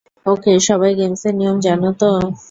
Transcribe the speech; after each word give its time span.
ওকে, 0.25 0.53
সবাই 0.67 0.91
গেমস 0.99 1.23
এর 1.27 1.33
নিয়ম 1.39 1.57
জানো 1.65 1.89
তো? 2.01 2.09